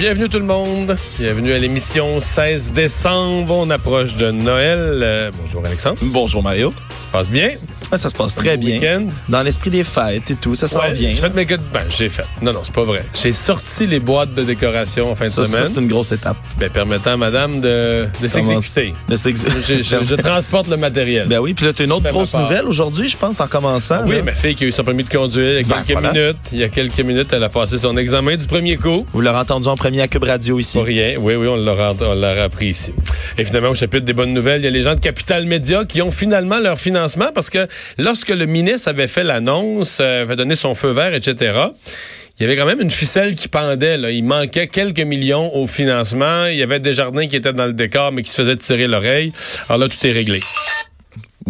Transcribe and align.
Bienvenue 0.00 0.30
tout 0.30 0.38
le 0.38 0.46
monde. 0.46 0.96
Bienvenue 1.18 1.52
à 1.52 1.58
l'émission 1.58 2.20
16 2.20 2.72
décembre. 2.72 3.54
On 3.54 3.68
approche 3.68 4.16
de 4.16 4.30
Noël. 4.30 4.78
Euh, 5.02 5.30
bonjour 5.38 5.62
Alexandre. 5.62 5.98
Bonjour 6.00 6.42
Mario. 6.42 6.70
Ça 6.70 7.02
se 7.02 7.12
passe 7.12 7.28
bien? 7.28 7.50
Ça 7.96 8.08
se 8.08 8.14
passe 8.14 8.34
très 8.36 8.56
bien. 8.56 8.76
week-end? 8.78 9.06
Dans 9.28 9.42
l'esprit 9.42 9.70
des 9.70 9.84
fêtes 9.84 10.30
et 10.30 10.34
tout, 10.36 10.54
ça 10.54 10.68
s'en 10.68 10.80
Ouais, 10.80 10.92
vient. 10.92 11.10
J'ai 11.10 11.20
fait 11.20 11.34
mes 11.34 11.44
good- 11.46 11.60
Ben, 11.72 11.82
j'ai 11.88 12.08
fait. 12.08 12.24
Non, 12.40 12.52
non, 12.52 12.60
c'est 12.62 12.74
pas 12.74 12.84
vrai. 12.84 13.04
J'ai 13.14 13.32
sorti 13.32 13.86
les 13.86 13.98
boîtes 14.00 14.34
de 14.34 14.42
décoration 14.42 15.10
en 15.10 15.14
fin 15.14 15.26
Ça, 15.26 15.42
de 15.42 15.46
ça, 15.46 15.52
semaine. 15.58 15.70
c'est 15.74 15.80
une 15.80 15.88
grosse 15.88 16.12
étape. 16.12 16.36
ben, 16.58 16.70
permettant 16.70 17.12
à 17.12 17.16
madame 17.16 17.60
de, 17.60 18.06
de 18.22 18.28
s'exécuter. 18.28 18.94
Je, 19.08 19.82
je- 19.82 20.04
je 20.08 20.14
transporte 20.22 20.68
le 20.68 20.76
matériel. 20.76 21.26
Ben 21.28 21.38
oui, 21.40 21.54
puis 21.54 21.66
là, 21.66 21.72
tu 21.72 21.82
as 21.82 21.84
une 21.86 21.92
autre 21.92 22.08
grosse 22.10 22.34
nouvelle 22.34 22.66
aujourd'hui, 22.66 23.08
je 23.08 23.16
pense, 23.16 23.40
en 23.40 23.46
commençant. 23.46 24.02
oui, 24.06 24.16
là. 24.16 24.22
ma 24.22 24.32
fille 24.32 24.54
qui 24.54 24.64
a 24.64 24.66
eu 24.68 24.72
son 24.72 24.84
permis 24.84 25.04
de 25.04 25.08
conduire 25.08 25.60
il 25.60 25.68
y 25.68 25.72
a 25.72 25.76
Ben, 25.76 25.82
quelques 25.84 26.00
voilà. 26.00 26.12
minutes. 26.12 26.36
Il 26.52 26.58
y 26.58 26.64
a 26.64 26.68
quelques 26.68 27.00
minutes, 27.00 27.28
elle 27.32 27.44
a 27.44 27.48
passé 27.48 27.78
son 27.78 27.96
examen 27.96 28.36
du 28.36 28.46
premier 28.46 28.76
coup. 28.76 29.06
Vous 29.12 29.20
l'aurez 29.20 29.38
entendu 29.38 29.68
en 29.68 29.76
premier 29.76 30.00
à 30.02 30.08
Cube 30.08 30.24
Radio 30.24 30.58
ici. 30.58 30.78
Pas 30.78 30.84
rien. 30.84 31.14
Oui, 31.18 31.34
oui, 31.34 31.46
on 31.48 31.56
l'aura, 31.56 31.94
on 32.00 32.14
l'aura 32.14 32.42
appris 32.44 32.68
ici. 32.68 32.92
Et 33.38 33.44
finalement, 33.44 33.70
au 33.70 33.74
chapitre 33.74 34.04
des 34.04 34.12
bonnes 34.12 34.32
nouvelles, 34.32 34.60
il 34.60 34.64
y 34.64 34.68
a 34.68 34.70
les 34.70 34.82
gens 34.82 34.94
de 34.94 35.00
Capital 35.00 35.44
Média 35.46 35.84
qui 35.84 36.02
ont 36.02 36.10
finalement 36.10 36.58
leur 36.58 36.78
financement 36.78 37.30
parce 37.34 37.50
que 37.50 37.66
lorsque 37.98 38.30
le 38.30 38.46
ministre 38.46 38.88
avait 38.88 39.08
fait 39.08 39.24
l'annonce, 39.24 39.98
euh, 40.00 40.22
avait 40.22 40.36
donné 40.36 40.54
son 40.54 40.74
feu 40.74 40.90
vert, 40.90 41.14
etc., 41.14 41.52
il 42.38 42.44
y 42.44 42.46
avait 42.46 42.56
quand 42.56 42.64
même 42.64 42.80
une 42.80 42.90
ficelle 42.90 43.34
qui 43.34 43.48
pendait. 43.48 44.00
Il 44.14 44.24
manquait 44.24 44.66
quelques 44.66 45.00
millions 45.00 45.54
au 45.54 45.66
financement. 45.66 46.46
Il 46.46 46.56
y 46.56 46.62
avait 46.62 46.80
des 46.80 46.94
jardins 46.94 47.28
qui 47.28 47.36
étaient 47.36 47.52
dans 47.52 47.66
le 47.66 47.74
décor, 47.74 48.12
mais 48.12 48.22
qui 48.22 48.30
se 48.30 48.36
faisaient 48.40 48.56
tirer 48.56 48.86
l'oreille. 48.86 49.30
Alors 49.68 49.76
là, 49.76 49.88
tout 49.90 50.06
est 50.06 50.12
réglé. 50.12 50.40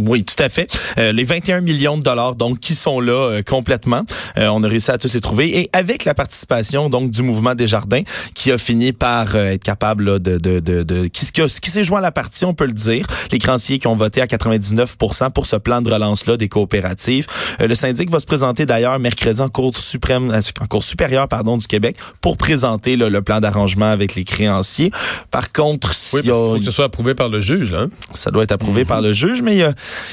Oui, 0.06 0.24
tout 0.24 0.40
à 0.42 0.48
fait. 0.48 0.68
Euh, 0.98 1.12
les 1.12 1.24
21 1.24 1.60
millions 1.60 1.96
de 1.98 2.02
dollars, 2.02 2.34
donc, 2.36 2.58
qui 2.60 2.74
sont 2.74 3.00
là 3.00 3.12
euh, 3.12 3.42
complètement. 3.42 4.02
Euh, 4.38 4.48
on 4.48 4.62
a 4.64 4.68
réussi 4.68 4.90
à 4.90 4.98
tous 4.98 5.12
les 5.14 5.20
trouver. 5.20 5.58
Et 5.58 5.70
avec 5.72 6.04
la 6.04 6.14
participation, 6.14 6.88
donc, 6.88 7.10
du 7.10 7.22
mouvement 7.22 7.54
des 7.54 7.66
jardins, 7.66 8.02
qui 8.34 8.50
a 8.52 8.58
fini 8.58 8.92
par 8.92 9.34
euh, 9.36 9.52
être 9.52 9.62
capable 9.64 10.04
là, 10.04 10.18
de... 10.18 10.38
de, 10.38 10.60
de, 10.60 10.82
de 10.82 11.06
qui, 11.06 11.30
qui, 11.30 11.42
a- 11.42 11.46
qui 11.60 11.70
s'est 11.70 11.84
joint 11.84 11.98
à 11.98 12.02
la 12.02 12.12
partie, 12.12 12.44
on 12.44 12.54
peut 12.54 12.66
le 12.66 12.72
dire. 12.72 13.06
Les 13.32 13.38
créanciers 13.38 13.78
qui 13.78 13.86
ont 13.86 13.96
voté 13.96 14.20
à 14.20 14.26
99% 14.26 15.30
pour 15.32 15.46
ce 15.46 15.56
plan 15.56 15.82
de 15.82 15.90
relance-là 15.92 16.36
des 16.36 16.48
coopératives. 16.48 17.26
Euh, 17.60 17.66
le 17.66 17.74
syndic 17.74 18.10
va 18.10 18.18
se 18.20 18.26
présenter 18.26 18.66
d'ailleurs 18.66 18.98
mercredi 18.98 19.40
en 19.40 19.48
Cour 19.48 19.76
suprême, 19.76 20.30
euh, 20.30 20.40
en 20.60 20.66
Cour 20.66 20.82
supérieure 20.82 21.28
pardon, 21.28 21.56
du 21.56 21.66
Québec 21.66 21.96
pour 22.20 22.36
présenter 22.36 22.96
là, 22.96 23.08
le 23.08 23.22
plan 23.22 23.40
d'arrangement 23.40 23.90
avec 23.90 24.14
les 24.14 24.24
créanciers. 24.24 24.90
Par 25.30 25.52
contre, 25.52 25.92
Oui, 26.14 26.20
y 26.20 26.22
qu'il 26.22 26.30
a- 26.30 26.34
faut 26.34 26.58
que 26.58 26.64
ce 26.64 26.70
soit 26.70 26.84
approuvé 26.86 27.14
par 27.14 27.28
le 27.28 27.40
juge. 27.40 27.70
Là, 27.72 27.82
hein. 27.82 27.88
ça 28.14 28.30
doit 28.30 28.42
être 28.44 28.52
approuvé 28.52 28.84
par 28.84 29.00
le 29.02 29.12
juge, 29.12 29.42
mais 29.42 29.62
euh, 29.62 29.72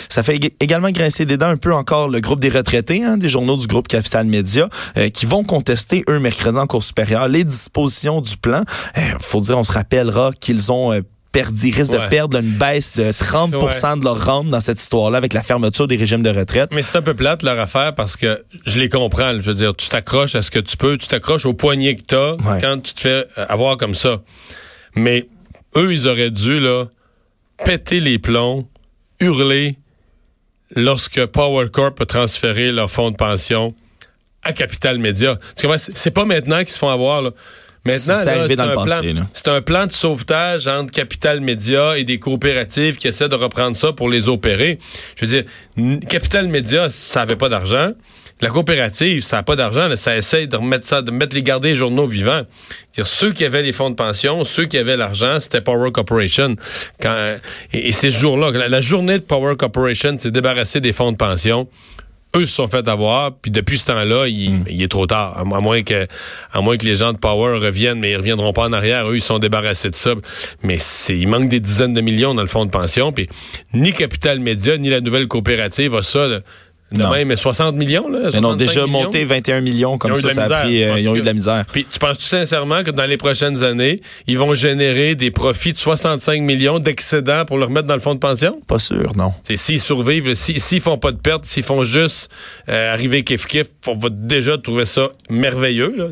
ça 0.09 0.23
fait 0.23 0.35
ég- 0.37 0.53
également 0.59 0.91
grincer 0.91 1.25
des 1.25 1.37
dents 1.37 1.49
un 1.49 1.57
peu 1.57 1.73
encore 1.73 2.09
le 2.09 2.19
groupe 2.19 2.39
des 2.39 2.49
retraités, 2.49 3.03
hein, 3.03 3.17
des 3.17 3.29
journaux 3.29 3.57
du 3.57 3.67
groupe 3.67 3.87
Capital 3.87 4.25
Média, 4.25 4.69
euh, 4.97 5.09
qui 5.09 5.25
vont 5.25 5.43
contester, 5.43 6.03
eux, 6.09 6.19
mercredi 6.19 6.57
en 6.57 6.67
Cour 6.67 6.83
supérieure, 6.83 7.27
les 7.27 7.43
dispositions 7.43 8.21
du 8.21 8.37
plan. 8.37 8.63
Euh, 8.97 9.01
faut 9.19 9.41
dire, 9.41 9.57
on 9.57 9.63
se 9.63 9.71
rappellera 9.73 10.31
qu'ils 10.39 10.71
ont... 10.71 10.93
euh, 10.93 11.01
perdu, 11.33 11.67
ils 11.67 11.75
risquent 11.75 11.91
Ouais. 11.93 12.05
de 12.05 12.09
perdre 12.09 12.39
une 12.39 12.49
baisse 12.49 12.97
de 12.97 13.03
30% 13.11 13.99
de 13.99 14.03
leur 14.05 14.25
rente 14.25 14.47
dans 14.47 14.61
cette 14.61 14.81
histoire-là 14.81 15.19
avec 15.19 15.33
la 15.33 15.43
fermeture 15.43 15.85
des 15.85 15.95
régimes 15.97 16.23
de 16.23 16.31
retraite. 16.31 16.71
Mais 16.73 16.81
c'est 16.81 16.97
un 16.97 17.01
peu 17.03 17.13
plate 17.13 17.43
leur 17.43 17.59
affaire 17.59 17.93
parce 17.93 18.15
que 18.15 18.43
je 18.65 18.79
les 18.79 18.89
comprends. 18.89 19.33
Je 19.39 19.45
veux 19.45 19.53
dire, 19.53 19.75
tu 19.75 19.87
t'accroches 19.87 20.33
à 20.33 20.41
ce 20.41 20.49
que 20.49 20.57
tu 20.57 20.77
peux, 20.77 20.97
tu 20.97 21.05
t'accroches 21.07 21.45
au 21.45 21.53
poignet 21.53 21.95
que 21.95 22.01
t'as 22.01 22.31
Ouais. 22.31 22.59
quand 22.59 22.81
tu 22.81 22.93
te 22.95 23.01
fais 23.01 23.27
euh, 23.37 23.45
avoir 23.49 23.77
comme 23.77 23.93
ça. 23.93 24.21
Mais 24.95 25.27
eux, 25.75 25.93
ils 25.93 26.07
auraient 26.07 26.31
dû 26.31 26.59
là 26.59 26.85
péter 27.63 27.99
les 27.99 28.17
plombs, 28.17 28.65
hurler 29.19 29.77
lorsque 30.75 31.25
Power 31.27 31.69
Corp 31.69 31.99
a 32.01 32.05
transféré 32.05 32.71
leur 32.71 32.91
fonds 32.91 33.11
de 33.11 33.15
pension 33.15 33.73
à 34.43 34.53
Capital 34.53 34.97
Média. 34.99 35.37
C'est 35.55 36.11
pas 36.11 36.25
maintenant 36.25 36.59
qu'ils 36.59 36.69
se 36.69 36.79
font 36.79 36.89
avoir. 36.89 37.21
Là. 37.21 37.31
Maintenant, 37.85 38.15
C'est 39.33 39.47
un 39.47 39.55
un 39.57 39.61
plan 39.61 39.87
de 39.87 39.91
sauvetage 39.91 40.67
entre 40.67 40.91
Capital 40.91 41.39
Média 41.39 41.97
et 41.97 42.03
des 42.03 42.19
coopératives 42.19 42.97
qui 42.97 43.07
essaient 43.07 43.29
de 43.29 43.35
reprendre 43.35 43.75
ça 43.75 43.93
pour 43.93 44.09
les 44.09 44.27
opérer. 44.27 44.77
Je 45.15 45.25
veux 45.25 45.31
dire, 45.31 45.99
Capital 46.09 46.47
Média, 46.47 46.89
ça 46.89 47.21
avait 47.21 47.37
pas 47.37 47.49
d'argent. 47.49 47.91
La 48.39 48.49
coopérative, 48.49 49.21
ça 49.21 49.37
n'a 49.37 49.43
pas 49.43 49.55
d'argent, 49.55 49.89
ça 49.95 50.15
essaie 50.15 50.45
de 50.45 50.55
remettre 50.55 50.85
ça, 50.85 51.01
de 51.01 51.09
mettre 51.09 51.35
les 51.35 51.41
garder 51.41 51.69
les 51.69 51.75
journaux 51.75 52.05
vivants. 52.05 52.43
C'est-à-dire, 52.91 53.07
ceux 53.07 53.33
qui 53.33 53.43
avaient 53.45 53.63
les 53.63 53.73
fonds 53.73 53.89
de 53.89 53.95
pension, 53.95 54.43
ceux 54.43 54.65
qui 54.65 54.77
avaient 54.77 54.97
l'argent, 54.97 55.39
c'était 55.39 55.61
Power 55.61 55.91
Corporation. 55.91 56.55
Quand, 57.01 57.35
et, 57.73 57.87
et 57.87 57.91
ces 57.91 58.11
jours-là, 58.11 58.51
la, 58.51 58.67
la 58.69 58.81
journée 58.81 59.17
de 59.17 59.23
Power 59.23 59.55
Corporation 59.57 60.17
s'est 60.17 60.31
débarrassée 60.31 60.81
des 60.81 60.93
fonds 60.93 61.11
de 61.11 61.17
pension 61.17 61.67
eux 62.35 62.45
se 62.45 62.55
sont 62.55 62.67
fait 62.67 62.87
avoir, 62.89 63.31
puis 63.33 63.49
depuis 63.51 63.77
ce 63.79 63.85
temps-là, 63.85 64.27
il, 64.27 64.61
il 64.69 64.83
est 64.83 64.89
trop 64.89 65.07
tard. 65.07 65.37
À, 65.39 65.43
mo- 65.45 65.55
à 65.55 65.61
moins 65.61 65.81
que, 65.81 66.05
à 66.51 66.61
moins 66.61 66.75
que 66.77 66.85
les 66.85 66.95
gens 66.95 67.13
de 67.13 67.17
Power 67.17 67.57
reviennent, 67.57 67.99
mais 67.99 68.11
ils 68.11 68.17
reviendront 68.17 68.51
pas 68.51 68.63
en 68.67 68.73
arrière. 68.73 69.09
Eux, 69.09 69.15
ils 69.15 69.21
sont 69.21 69.39
débarrassés 69.39 69.89
de 69.89 69.95
ça. 69.95 70.13
Mais 70.61 70.75
c'est, 70.77 71.17
il 71.17 71.27
manque 71.29 71.47
des 71.47 71.61
dizaines 71.61 71.93
de 71.93 72.01
millions 72.01 72.35
dans 72.35 72.41
le 72.41 72.47
fonds 72.49 72.65
de 72.65 72.69
pension. 72.69 73.13
Puis 73.13 73.29
ni 73.73 73.93
Capital 73.93 74.39
Média 74.39 74.77
ni 74.77 74.89
la 74.89 74.99
nouvelle 74.99 75.27
coopérative 75.27 75.95
a 75.95 76.03
ça. 76.03 76.27
là. 76.27 76.39
De 76.89 77.01
Non. 77.01 77.11
même, 77.11 77.35
60 77.35 77.75
millions 77.75 78.07
là. 78.09 78.19
Ils 78.31 78.37
ont 78.37 78.55
65 78.55 78.57
déjà 78.57 78.85
millions. 78.85 78.87
monté 79.03 79.25
21 79.25 79.59
millions, 79.59 79.97
comme 79.97 80.15
ça, 80.15 80.29
ça 80.29 80.43
a 80.45 80.61
pris, 80.63 80.83
euh, 80.83 80.97
ils 80.99 81.09
ont 81.09 81.15
eu 81.17 81.21
de 81.21 81.25
la 81.25 81.33
misère. 81.33 81.65
Puis 81.69 81.85
tu 81.91 81.99
penses 81.99 82.17
tout 82.17 82.23
sincèrement 82.23 82.81
que 82.83 82.91
dans 82.91 83.05
les 83.05 83.17
prochaines 83.17 83.61
années, 83.61 84.01
ils 84.25 84.37
vont 84.39 84.53
générer 84.53 85.15
des 85.15 85.29
profits 85.29 85.73
de 85.73 85.77
65 85.77 86.41
millions 86.41 86.79
d'excédents 86.79 87.43
pour 87.45 87.57
le 87.57 87.65
remettre 87.65 87.87
dans 87.87 87.93
le 87.93 87.99
fonds 87.99 88.13
de 88.15 88.19
pension? 88.19 88.61
Pas 88.67 88.79
sûr, 88.79 89.11
non. 89.17 89.33
C'est 89.43 89.57
s'ils 89.57 89.81
survivent, 89.81 90.33
si- 90.33 90.61
s'ils 90.61 90.79
font 90.79 90.97
pas 90.97 91.11
de 91.11 91.17
pertes, 91.17 91.43
s'ils 91.43 91.63
font 91.63 91.83
juste 91.83 92.29
euh, 92.69 92.93
arriver 92.93 93.23
kiff-kiff, 93.23 93.65
on 93.87 93.95
va 93.97 94.07
déjà 94.09 94.57
trouver 94.57 94.85
ça 94.85 95.09
merveilleux. 95.29 95.93
Là. 95.97 96.05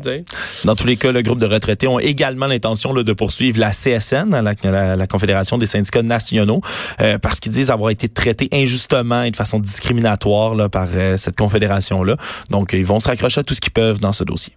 Dans 0.64 0.74
tous 0.74 0.86
les 0.86 0.96
cas, 0.96 1.10
le 1.10 1.22
groupe 1.22 1.38
de 1.38 1.46
retraités 1.46 1.86
ont 1.86 1.98
également 1.98 2.46
l'intention 2.46 2.92
de 2.92 3.12
poursuivre 3.14 3.58
la 3.58 3.70
CSN, 3.70 4.30
la, 4.42 4.52
la- 4.62 4.96
la 4.96 5.06
Confédération 5.06 5.56
des 5.56 5.66
syndicats 5.66 6.02
nationaux, 6.02 6.60
euh, 7.00 7.16
parce 7.18 7.40
qu'ils 7.40 7.52
disent 7.52 7.70
avoir 7.70 7.90
été 7.90 8.08
traités 8.08 8.48
injustement 8.52 9.22
et 9.22 9.30
de 9.30 9.36
façon 9.36 9.58
discriminatoire 9.58 10.54
là, 10.54 10.65
par 10.68 10.88
euh, 10.94 11.16
cette 11.16 11.36
confédération-là. 11.36 12.16
Donc, 12.50 12.72
ils 12.72 12.84
vont 12.84 13.00
se 13.00 13.08
raccrocher 13.08 13.40
à 13.40 13.42
tout 13.42 13.54
ce 13.54 13.60
qu'ils 13.60 13.72
peuvent 13.72 14.00
dans 14.00 14.12
ce 14.12 14.24
dossier. 14.24 14.52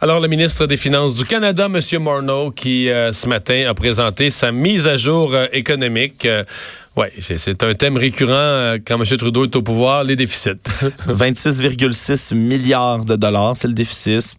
Alors, 0.00 0.20
le 0.20 0.28
ministre 0.28 0.66
des 0.66 0.76
Finances 0.76 1.14
du 1.14 1.24
Canada, 1.24 1.66
M. 1.66 2.02
Morneau, 2.02 2.50
qui 2.50 2.88
euh, 2.88 3.12
ce 3.12 3.28
matin 3.28 3.66
a 3.68 3.74
présenté 3.74 4.30
sa 4.30 4.52
mise 4.52 4.86
à 4.86 4.96
jour 4.96 5.34
euh, 5.34 5.46
économique. 5.52 6.26
Ouais, 7.00 7.12
c'est- 7.20 7.62
un 7.62 7.74
thème 7.74 7.96
récurrent 7.96 8.30
euh, 8.32 8.78
quand 8.84 9.00
M. 9.00 9.16
Trudeau 9.16 9.44
est 9.44 9.56
au 9.56 9.62
pouvoir, 9.62 10.04
les 10.04 10.16
déficits. 10.16 10.50
26,6 11.08 12.34
milliards 12.34 13.04
de 13.04 13.16
dollars, 13.16 13.56
c'est 13.56 13.68
le 13.68 13.74
déficit. 13.74 14.36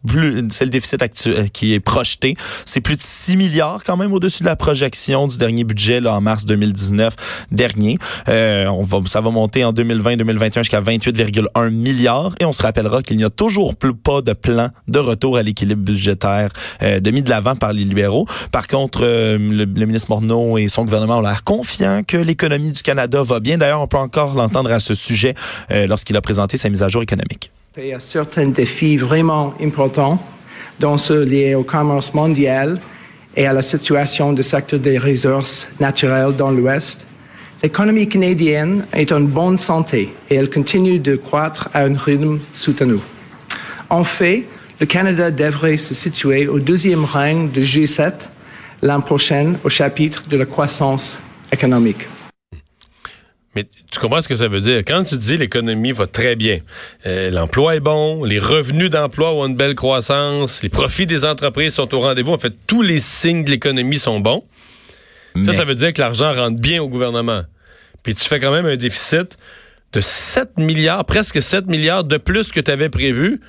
C'est 0.49 0.66
le 0.66 0.69
déficit 0.71 1.01
actuel 1.01 1.50
qui 1.51 1.73
est 1.73 1.79
projeté. 1.79 2.35
C'est 2.66 2.81
plus 2.81 2.95
de 2.95 3.01
6 3.01 3.38
milliards 3.38 3.83
quand 3.83 3.97
même 3.97 4.13
au-dessus 4.13 4.44
de 4.44 4.47
la 4.47 4.55
projection 4.55 5.27
du 5.27 5.38
dernier 5.38 5.63
budget 5.63 6.00
là, 6.00 6.16
en 6.16 6.21
mars 6.21 6.45
2019 6.45 7.16
dernier. 7.51 7.97
Euh, 8.27 8.66
on 8.67 8.83
va, 8.83 9.00
ça 9.05 9.21
va 9.21 9.29
monter 9.29 9.63
en 9.66 9.73
2020-2021 9.73 10.59
jusqu'à 10.59 10.81
28,1 10.81 11.69
milliards. 11.69 12.33
Et 12.39 12.45
on 12.45 12.53
se 12.53 12.61
rappellera 12.63 13.01
qu'il 13.01 13.17
n'y 13.17 13.23
a 13.23 13.29
toujours 13.29 13.75
plus 13.75 13.94
pas 13.94 14.21
de 14.21 14.33
plan 14.33 14.69
de 14.88 15.00
retour 15.00 15.38
à 15.38 15.44
l'équilibre 15.44 15.83
budgétaire 15.83 16.50
euh, 16.81 17.00
de 17.00 17.11
mis 17.11 17.21
de 17.21 17.29
l'avant 17.29 17.55
par 17.55 17.73
les 17.73 17.83
libéraux. 17.83 18.25
Par 18.51 18.67
contre, 18.67 19.01
euh, 19.03 19.38
le, 19.38 19.65
le 19.65 19.86
ministre 19.86 20.09
Morneau 20.09 20.57
et 20.57 20.68
son 20.68 20.83
gouvernement 20.86 21.18
ont 21.18 21.21
l'air 21.21 21.44
confiants 21.44 22.01
que 22.07 22.18
l'économie 22.18 22.50
du 22.57 22.81
Canada 22.81 23.21
va 23.24 23.39
bien. 23.39 23.57
D'ailleurs, 23.57 23.81
on 23.81 23.88
peut 23.88 23.98
encore 23.98 24.36
l'entendre 24.36 24.71
à 24.71 24.80
ce 24.80 24.94
sujet 24.94 25.33
euh, 25.71 25.88
lorsqu'il 25.88 26.15
a 26.18 26.21
présenté 26.21 26.57
sa 26.57 26.69
mise 26.69 26.83
à 26.83 26.89
jour 26.89 27.01
économique. 27.03 27.51
Il 27.77 27.88
y 27.88 27.94
a 27.94 28.00
certains 28.00 28.48
défis 28.48 28.98
vraiment 28.98 29.53
importants, 29.62 30.21
dont 30.80 30.98
ceux 30.98 31.24
liés 31.24 31.56
au 31.56 31.63
commerce 31.63 32.13
mondial 32.13 32.80
et 33.36 33.48
à 33.48 33.53
la 33.53 33.62
situation 33.62 34.33
du 34.33 34.44
secteur 34.44 34.80
des 34.80 34.98
ressources 34.98 35.68
naturelles 35.80 36.36
dans 36.36 36.51
l'Ouest. 36.51 37.07
L'économie 37.63 38.09
canadienne 38.09 38.86
est 38.92 39.12
en 39.12 39.21
bonne 39.21 39.57
santé 39.57 40.13
et 40.30 40.36
elle 40.36 40.50
continue 40.50 41.00
de 41.00 41.15
croître 41.15 41.69
à 41.74 41.83
un 41.83 41.95
rythme 41.95 42.39
soutenu. 42.53 42.98
En 43.89 44.03
fait, 44.03 44.45
le 44.80 44.86
Canada 44.86 45.30
devrait 45.30 45.77
se 45.77 45.94
situer 45.94 46.48
au 46.48 46.59
deuxième 46.59 47.06
rang 47.06 47.45
de 47.53 47.62
G7 47.62 48.13
l'an 48.81 49.00
prochain 49.00 49.53
au 49.63 49.69
chapitre 49.69 50.24
de 50.27 50.38
la 50.38 50.45
croissance 50.45 51.21
économique. 51.51 52.07
Mais 53.56 53.68
tu 53.92 54.00
comprends 54.00 54.21
ce 54.21 54.30
que 54.30 54.36
ça 54.36 54.48
veut 54.48 54.62
dire? 54.62 54.77
Quand 54.80 55.03
tu 55.03 55.18
dis 55.18 55.36
l'économie 55.36 55.92
va 55.92 56.07
très 56.07 56.36
bien, 56.38 56.59
euh, 57.06 57.31
l'emploi 57.31 57.75
est 57.75 57.81
bon, 57.81 58.24
les 58.24 58.39
revenus 58.39 58.89
d'emploi 58.89 59.33
ont 59.33 59.45
une 59.45 59.57
belle 59.57 59.75
croissance, 59.75 60.63
les 60.63 60.69
profits 60.69 61.06
des 61.06 61.25
entreprises 61.25 61.74
sont 61.74 61.94
au 61.94 62.00
rendez-vous, 62.00 62.31
en 62.31 62.38
fait, 62.38 62.53
tous 62.65 62.81
les 62.81 63.00
signes 63.00 63.44
de 63.44 63.51
l'économie 63.51 64.00
sont 64.00 64.19
bons. 64.21 64.44
Ça, 65.45 65.53
ça 65.53 65.63
veut 65.63 65.75
dire 65.75 65.94
que 65.94 66.01
l'argent 66.01 66.33
rentre 66.33 66.59
bien 66.59 66.81
au 66.81 66.89
gouvernement. 66.89 67.44
Puis 68.03 68.15
tu 68.15 68.27
fais 68.27 68.39
quand 68.39 68.51
même 68.51 68.65
un 68.65 68.75
déficit 68.75 69.38
de 69.94 70.01
7 70.01 70.57
milliards, 70.57 71.06
presque 71.06 71.42
7 71.42 71.68
milliards 71.68 72.03
de 72.03 72.18
plus 72.18 72.51
que 72.51 72.59
tu 72.59 72.71
avais 72.71 72.89
prévu. 72.89 73.39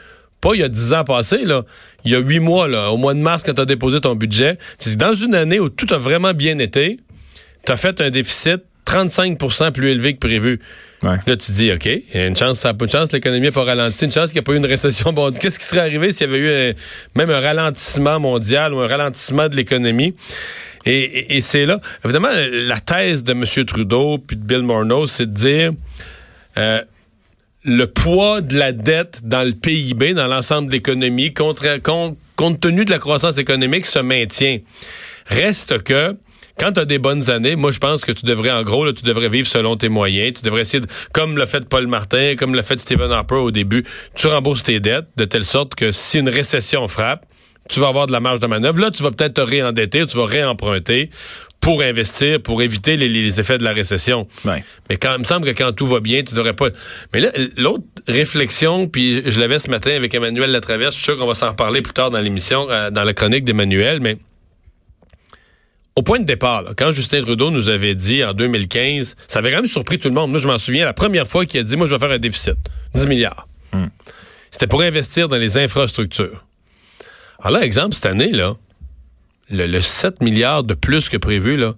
Pas 0.40 0.54
il 0.54 0.60
y 0.60 0.64
a 0.64 0.68
10 0.68 0.92
ans 0.94 1.04
passés, 1.04 1.44
là. 1.44 1.62
Il 2.04 2.12
y 2.12 2.14
a 2.16 2.18
8 2.18 2.40
mois, 2.40 2.68
là, 2.68 2.90
au 2.90 2.96
mois 2.96 3.14
de 3.14 3.20
mars, 3.20 3.42
quand 3.44 3.54
tu 3.54 3.60
as 3.60 3.64
déposé 3.64 4.00
ton 4.00 4.14
budget. 4.14 4.58
C'est 4.78 4.96
dans 4.96 5.14
une 5.14 5.34
année 5.34 5.60
où 5.60 5.68
tout 5.68 5.92
a 5.94 5.98
vraiment 5.98 6.34
bien 6.34 6.58
été, 6.58 6.98
tu 7.64 7.72
as 7.72 7.76
fait 7.76 8.00
un 8.00 8.10
déficit 8.10 8.62
35% 8.96 9.72
plus 9.72 9.90
élevé 9.90 10.14
que 10.14 10.18
prévu. 10.18 10.60
Ouais. 11.02 11.16
Là, 11.26 11.36
tu 11.36 11.46
te 11.46 11.52
dis, 11.52 11.72
OK, 11.72 11.86
il 11.86 12.02
y 12.14 12.18
a 12.18 12.26
une 12.26 12.36
chance, 12.36 12.60
ça 12.60 12.68
a 12.70 12.74
pas 12.74 12.86
de 12.86 12.90
chance, 12.90 13.10
l'économie 13.12 13.46
n'a 13.46 13.52
pas 13.52 13.64
ralenti, 13.64 14.04
une 14.04 14.12
chance 14.12 14.26
qu'il 14.30 14.36
n'y 14.36 14.40
a 14.40 14.42
pas 14.44 14.52
eu 14.52 14.56
une 14.56 14.66
récession. 14.66 15.12
Bon, 15.14 15.32
qu'est-ce 15.32 15.58
qui 15.58 15.64
serait 15.64 15.80
arrivé 15.80 16.12
s'il 16.12 16.28
y 16.28 16.30
avait 16.30 16.38
eu 16.38 16.70
un- 16.70 16.72
même 17.16 17.30
un 17.30 17.40
ralentissement 17.40 18.20
mondial 18.20 18.72
ou 18.74 18.80
un 18.80 18.86
ralentissement 18.86 19.48
de 19.48 19.56
l'économie? 19.56 20.14
Et, 20.84 20.92
et- 21.02 21.36
et 21.36 21.40
c'est 21.40 21.66
là, 21.66 21.80
évidemment, 22.04 22.28
la 22.32 22.80
thèse 22.80 23.24
de 23.24 23.32
M. 23.32 23.44
Trudeau 23.66 24.18
puis 24.18 24.36
de 24.36 24.42
Bill 24.44 24.62
Morneau, 24.62 25.06
c'est 25.06 25.26
de 25.26 25.32
dire 25.34 25.72
euh, 26.58 26.80
le 27.64 27.86
poids 27.86 28.40
de 28.40 28.56
la 28.56 28.72
dette 28.72 29.20
dans 29.24 29.42
le 29.46 29.52
PIB, 29.52 30.14
dans 30.14 30.26
l'ensemble 30.26 30.68
de 30.68 30.72
l'économie, 30.74 31.32
compte, 31.32 31.60
compte 32.36 32.60
tenu 32.60 32.84
de 32.84 32.90
la 32.90 32.98
croissance 32.98 33.38
économique, 33.38 33.86
se 33.86 34.00
maintient. 34.00 34.58
Reste 35.26 35.82
que, 35.84 36.16
quand 36.58 36.72
tu 36.72 36.80
as 36.80 36.84
des 36.84 36.98
bonnes 36.98 37.30
années, 37.30 37.56
moi 37.56 37.72
je 37.72 37.78
pense 37.78 38.04
que 38.04 38.12
tu 38.12 38.26
devrais, 38.26 38.50
en 38.50 38.62
gros, 38.62 38.84
là, 38.84 38.92
tu 38.92 39.04
devrais 39.04 39.28
vivre 39.28 39.48
selon 39.48 39.76
tes 39.76 39.88
moyens. 39.88 40.34
Tu 40.38 40.44
devrais 40.44 40.62
essayer, 40.62 40.80
de, 40.80 40.86
comme 41.12 41.36
l'a 41.36 41.46
fait 41.46 41.68
Paul 41.68 41.86
Martin, 41.86 42.34
comme 42.36 42.54
l'a 42.54 42.62
fait 42.62 42.78
Stephen 42.80 43.10
Harper 43.10 43.36
au 43.36 43.50
début, 43.50 43.84
tu 44.14 44.26
rembourses 44.26 44.62
tes 44.62 44.80
dettes 44.80 45.08
de 45.16 45.24
telle 45.24 45.44
sorte 45.44 45.74
que 45.74 45.92
si 45.92 46.18
une 46.18 46.28
récession 46.28 46.86
frappe, 46.88 47.26
tu 47.68 47.80
vas 47.80 47.88
avoir 47.88 48.06
de 48.06 48.12
la 48.12 48.20
marge 48.20 48.40
de 48.40 48.46
manœuvre. 48.46 48.80
Là, 48.80 48.90
tu 48.90 49.02
vas 49.02 49.10
peut-être 49.10 49.34
te 49.34 49.40
réendetter, 49.40 50.04
tu 50.06 50.16
vas 50.16 50.26
réemprunter 50.26 51.10
pour 51.60 51.80
investir, 51.80 52.42
pour 52.42 52.60
éviter 52.60 52.96
les, 52.96 53.08
les 53.08 53.40
effets 53.40 53.56
de 53.56 53.62
la 53.62 53.72
récession. 53.72 54.26
Ouais. 54.44 54.64
Mais 54.90 54.96
quand 54.96 55.14
il 55.14 55.20
me 55.20 55.24
semble 55.24 55.46
que 55.46 55.56
quand 55.56 55.72
tout 55.72 55.86
va 55.86 56.00
bien, 56.00 56.22
tu 56.24 56.34
devrais 56.34 56.54
pas. 56.54 56.70
Mais 57.14 57.20
là, 57.20 57.30
l'autre 57.56 57.84
réflexion, 58.08 58.88
puis 58.88 59.22
je 59.24 59.38
l'avais 59.38 59.60
ce 59.60 59.70
matin 59.70 59.92
avec 59.92 60.12
Emmanuel 60.12 60.50
Latraverse, 60.50 60.94
je 60.96 61.00
suis 61.00 61.04
sûr 61.04 61.18
qu'on 61.18 61.26
va 61.26 61.36
s'en 61.36 61.50
reparler 61.50 61.80
plus 61.80 61.94
tard 61.94 62.10
dans 62.10 62.18
l'émission, 62.18 62.68
euh, 62.68 62.90
dans 62.90 63.04
la 63.04 63.14
chronique 63.14 63.44
d'Emmanuel, 63.44 64.00
mais 64.00 64.18
au 65.94 66.02
point 66.02 66.18
de 66.20 66.24
départ, 66.24 66.62
là, 66.62 66.72
quand 66.76 66.90
Justin 66.92 67.22
Trudeau 67.22 67.50
nous 67.50 67.68
avait 67.68 67.94
dit 67.94 68.24
en 68.24 68.32
2015, 68.32 69.14
ça 69.28 69.40
avait 69.40 69.50
quand 69.50 69.58
même 69.58 69.66
surpris 69.66 69.98
tout 69.98 70.08
le 70.08 70.14
monde. 70.14 70.30
Moi, 70.30 70.40
je 70.40 70.48
m'en 70.48 70.58
souviens, 70.58 70.84
la 70.84 70.94
première 70.94 71.26
fois 71.26 71.44
qu'il 71.44 71.60
a 71.60 71.62
dit, 71.62 71.76
moi, 71.76 71.86
je 71.86 71.94
vais 71.94 71.98
faire 71.98 72.10
un 72.10 72.18
déficit, 72.18 72.56
10 72.94 73.06
milliards. 73.06 73.46
C'était 74.50 74.66
pour 74.66 74.82
investir 74.82 75.28
dans 75.28 75.36
les 75.36 75.58
infrastructures. 75.58 76.44
Alors 77.40 77.58
là, 77.58 77.64
exemple, 77.66 77.94
cette 77.94 78.06
année, 78.06 78.30
là, 78.30 78.56
le, 79.50 79.66
le 79.66 79.80
7 79.80 80.22
milliards 80.22 80.62
de 80.62 80.74
plus 80.74 81.08
que 81.08 81.16
prévu, 81.16 81.56
là, 81.56 81.74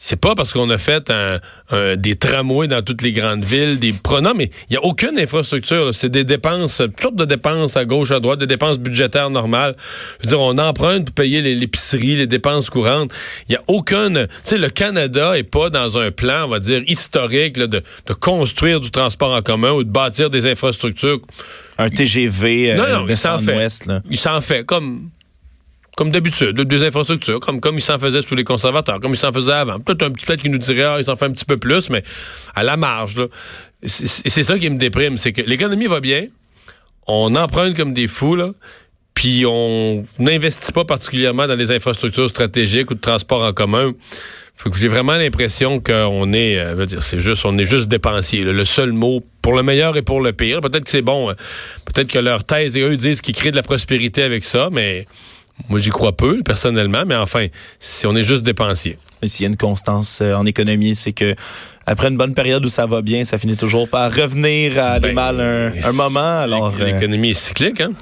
c'est 0.00 0.20
pas 0.20 0.34
parce 0.36 0.52
qu'on 0.52 0.70
a 0.70 0.78
fait 0.78 1.10
un- 1.10 1.40
un- 1.70 1.96
des 1.96 2.14
tramways 2.16 2.68
dans 2.68 2.82
toutes 2.82 3.02
les 3.02 3.12
grandes 3.12 3.44
villes, 3.44 3.78
des 3.80 3.92
pro- 3.92 4.20
non, 4.20 4.32
mais 4.34 4.50
il 4.70 4.74
y 4.74 4.76
a 4.76 4.84
aucune 4.84 5.18
infrastructure. 5.18 5.92
C'est 5.94 6.08
des 6.08 6.24
dépenses, 6.24 6.78
toutes 6.78 7.00
sortes 7.00 7.16
de 7.16 7.24
dépenses 7.24 7.76
à 7.76 7.84
gauche, 7.84 8.10
à 8.12 8.20
droite, 8.20 8.38
des 8.38 8.46
dépenses 8.46 8.78
budgétaires 8.78 9.30
normales. 9.30 9.74
Je 10.20 10.24
veux 10.24 10.28
dire, 10.30 10.40
on 10.40 10.56
emprunte 10.58 11.06
pour 11.06 11.14
payer 11.14 11.42
les- 11.42 11.54
l'épicerie, 11.56 12.14
les 12.16 12.26
dépenses 12.28 12.70
courantes. 12.70 13.10
Il 13.48 13.52
y 13.54 13.56
a 13.56 13.62
aucune. 13.66 14.26
Tu 14.28 14.34
sais, 14.44 14.58
le 14.58 14.70
Canada 14.70 15.36
est 15.36 15.42
pas 15.42 15.68
dans 15.70 15.98
un 15.98 16.10
plan, 16.10 16.44
on 16.44 16.48
va 16.48 16.60
dire 16.60 16.82
historique, 16.86 17.56
là, 17.56 17.66
de, 17.66 17.82
de 18.06 18.12
construire 18.12 18.80
du 18.80 18.90
transport 18.90 19.32
en 19.34 19.42
commun 19.42 19.72
ou 19.72 19.82
de 19.84 19.90
bâtir 19.90 20.30
des 20.30 20.46
infrastructures. 20.46 21.18
Un 21.76 21.88
TGV 21.90 22.74
Non, 22.76 22.82
euh, 22.84 22.92
non, 23.00 23.06
il 23.08 23.16
s'en 23.16 23.38
fait. 23.38 23.56
ouest, 23.56 23.86
là. 23.86 24.00
Il 24.10 24.18
s'en 24.18 24.40
fait 24.40 24.64
comme 24.64 25.10
comme 25.98 26.12
d'habitude, 26.12 26.60
des 26.60 26.84
infrastructures, 26.84 27.40
comme 27.40 27.60
comme 27.60 27.74
il 27.74 27.80
s'en 27.80 27.98
faisait 27.98 28.22
sous 28.22 28.36
les 28.36 28.44
conservateurs, 28.44 29.00
comme 29.00 29.14
il 29.14 29.18
s'en 29.18 29.32
faisait 29.32 29.50
avant. 29.52 29.80
Peut-être 29.80 30.04
un 30.04 30.12
peut-être 30.12 30.40
qu'il 30.42 30.52
nous 30.52 30.58
dirait 30.58 30.84
ah, 30.84 30.96
il 31.00 31.04
s'en 31.04 31.16
fait 31.16 31.24
un 31.24 31.32
petit 31.32 31.44
peu 31.44 31.56
plus, 31.56 31.90
mais 31.90 32.04
à 32.54 32.62
la 32.62 32.76
marge. 32.76 33.16
C'est 33.84 34.44
ça 34.44 34.60
qui 34.60 34.70
me 34.70 34.78
déprime, 34.78 35.16
c'est 35.16 35.32
que 35.32 35.42
l'économie 35.42 35.88
va 35.88 35.98
bien, 35.98 36.26
on 37.08 37.34
emprunte 37.34 37.76
comme 37.76 37.94
des 37.94 38.06
fous 38.06 38.36
là. 38.36 38.50
Puis 39.12 39.44
on 39.44 40.04
n'investit 40.20 40.70
pas 40.70 40.84
particulièrement 40.84 41.48
dans 41.48 41.56
des 41.56 41.72
infrastructures 41.72 42.28
stratégiques 42.28 42.92
ou 42.92 42.94
de 42.94 43.00
transport 43.00 43.42
en 43.42 43.52
commun. 43.52 43.92
J'ai 44.76 44.86
vraiment 44.86 45.16
l'impression 45.16 45.80
qu'on 45.80 46.32
est, 46.32 46.58
euh, 46.58 46.70
je 46.70 46.74
veux 46.76 46.86
dire, 46.86 47.02
c'est 47.02 47.20
juste, 47.20 47.44
on 47.44 47.58
est 47.58 47.64
juste 47.64 47.88
dépensier. 47.88 48.44
là. 48.44 48.52
Le 48.52 48.64
seul 48.64 48.92
mot 48.92 49.20
pour 49.42 49.54
le 49.54 49.64
meilleur 49.64 49.96
et 49.96 50.02
pour 50.02 50.20
le 50.20 50.32
pire. 50.32 50.60
Peut-être 50.60 50.84
que 50.84 50.90
c'est 50.90 51.02
bon. 51.02 51.30
euh, 51.30 51.34
Peut-être 51.86 52.06
que 52.08 52.20
leur 52.20 52.44
thèse 52.44 52.76
et 52.76 52.82
eux 52.82 52.96
disent 52.96 53.20
qu'ils 53.20 53.34
créent 53.34 53.50
de 53.50 53.56
la 53.56 53.62
prospérité 53.62 54.22
avec 54.22 54.44
ça, 54.44 54.68
mais 54.70 55.06
moi 55.68 55.78
j'y 55.78 55.90
crois 55.90 56.16
peu 56.16 56.42
personnellement. 56.42 57.04
Mais 57.06 57.16
enfin, 57.16 57.46
si 57.78 58.06
on 58.06 58.14
est 58.16 58.24
juste 58.24 58.44
dépensier. 58.44 58.98
Et 59.22 59.28
s'il 59.28 59.44
y 59.44 59.46
a 59.46 59.50
une 59.50 59.56
constance 59.56 60.20
euh, 60.22 60.34
en 60.34 60.46
économie, 60.46 60.94
c'est 60.94 61.12
que 61.12 61.34
après 61.86 62.08
une 62.08 62.16
bonne 62.16 62.34
période 62.34 62.64
où 62.64 62.68
ça 62.68 62.86
va 62.86 63.02
bien, 63.02 63.24
ça 63.24 63.38
finit 63.38 63.56
toujours 63.56 63.88
par 63.88 64.12
revenir 64.12 64.78
à 64.78 64.92
aller 64.92 65.08
Ben, 65.08 65.14
mal 65.14 65.40
un, 65.40 65.72
un 65.82 65.92
moment. 65.92 66.40
Alors, 66.40 66.72
l'économie 66.78 67.30
est 67.30 67.34
cyclique. 67.34 67.80
Hein? 67.80 67.92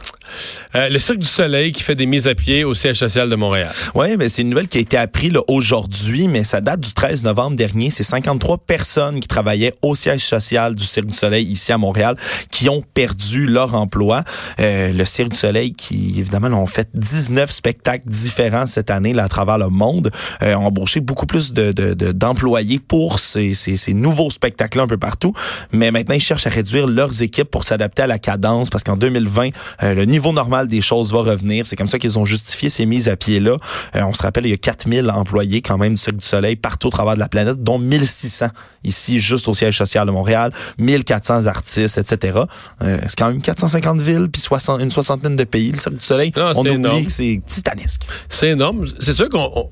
Euh, 0.75 0.89
le 0.89 0.99
Cirque 0.99 1.19
du 1.19 1.27
Soleil 1.27 1.73
qui 1.73 1.83
fait 1.83 1.95
des 1.95 2.07
mises 2.07 2.29
à 2.29 2.35
pied 2.35 2.65
au 2.65 2.75
siège 2.75 2.97
social 2.97 3.29
de 3.31 3.37
Montréal. 3.37 3.71
Oui, 3.95 4.17
mais 4.19 4.29
c'est 4.29 4.43
une 4.43 4.51
nouvelle 4.51 4.69
qui 4.69 4.79
a 4.79 4.81
été 4.81 4.97
apprise 4.97 5.27
aujourd'hui, 5.49 6.29
mais 6.29 6.45
ça 6.45 6.61
date 6.61 6.81
du 6.81 6.93
13 6.93 7.23
novembre 7.25 7.57
dernier. 7.57 7.91
C'est 7.91 8.03
53 8.03 8.59
personnes 8.59 9.21
qui 9.21 9.29
travaillaient 9.29 9.75
au 9.83 9.95
siège 9.95 10.21
social 10.21 10.75
du 10.75 10.85
Cirque 10.85 11.07
du 11.07 11.17
Soleil 11.17 11.47
ici 11.47 11.73
à 11.73 11.79
Montréal 11.79 12.17
qui 12.51 12.69
ont 12.69 12.83
perdu 12.95 13.47
leur 13.47 13.75
emploi. 13.75 14.23
Euh, 14.61 14.93
le 14.93 15.05
Cirque 15.05 15.31
du 15.31 15.39
Soleil 15.39 15.73
qui, 15.75 16.15
évidemment, 16.19 16.49
ont 16.63 16.67
fait 16.67 16.89
19 16.95 17.51
spectacles 17.51 18.09
différents 18.09 18.67
cette 18.67 18.91
année 18.91 19.13
là, 19.13 19.25
à 19.25 19.29
travers 19.29 19.59
le 19.59 19.69
monde, 19.69 20.11
euh, 20.43 20.55
ont 20.55 20.67
embauché 20.67 21.01
beaucoup 21.01 21.27
plus 21.27 21.53
de, 21.53 21.73
de- 21.73 21.95
de- 21.95 22.13
d'employés 22.13 22.79
pour 22.79 23.19
ces 23.19 23.55
nouveaux 23.95 24.31
spectacles 24.31 24.81
un 24.81 24.87
peu 24.87 24.99
partout. 24.99 25.33
Mais 25.73 25.91
maintenant, 25.91 26.15
ils 26.15 26.21
cherchent 26.21 26.47
à 26.47 26.51
réduire 26.51 26.87
leurs 26.87 27.23
équipes 27.23 27.51
pour 27.51 27.65
s'adapter 27.65 28.03
à 28.03 28.07
la 28.07 28.19
cadence 28.19 28.71
parce 28.71 28.85
qu'en 28.85 28.97
2020, 28.97 29.51
euh, 29.83 29.95
le 29.95 30.05
niveau 30.17 30.33
normal 30.33 30.67
des 30.67 30.81
choses 30.81 31.13
va 31.13 31.19
revenir. 31.21 31.67
C'est 31.67 31.77
comme 31.77 31.87
ça 31.89 31.99
qu'ils 31.99 32.19
ont 32.19 32.25
justifié 32.25 32.69
ces 32.69 32.87
mises 32.87 33.09
à 33.09 33.17
pied-là. 33.17 33.57
Euh, 33.95 34.03
on 34.03 34.15
se 34.15 34.23
rappelle, 34.23 34.47
il 34.47 34.51
y 34.51 34.55
a 34.55 34.57
4000 34.57 35.11
employés 35.11 35.61
quand 35.63 35.79
même 35.79 35.95
du 35.95 36.01
Cirque 36.01 36.17
du 36.17 36.27
Soleil 36.27 36.57
partout 36.57 36.89
au 36.89 36.91
travers 36.91 37.15
de 37.15 37.21
la 37.21 37.29
planète, 37.29 37.63
dont 37.63 37.79
1600 37.79 38.47
ici, 38.85 39.19
juste 39.21 39.49
au 39.49 39.55
siège 39.55 39.77
social 39.77 40.07
de 40.07 40.13
Montréal, 40.13 40.53
1400 40.79 41.47
artistes, 41.47 41.99
etc. 41.99 42.39
Euh, 42.83 42.99
c'est 43.07 43.19
quand 43.19 43.29
même 43.29 43.43
450 43.43 44.01
villes 44.01 44.29
puis 44.33 44.41
60, 44.41 44.81
une 44.81 44.91
soixantaine 44.91 45.37
de 45.37 45.45
pays, 45.45 45.73
le 45.73 45.79
Cirque 45.79 45.97
du 45.99 46.05
Soleil. 46.05 46.33
Non, 46.37 46.51
on 46.51 46.55
c'est 46.55 46.61
oublie 46.61 46.71
énorme. 46.73 47.05
que 47.05 47.13
c'est 47.13 47.41
titanesque. 47.47 48.03
C'est 48.29 48.49
énorme. 48.51 48.87
C'est 49.01 49.13
sûr 49.15 49.29
qu'on. 49.29 49.51
on- 49.55 49.71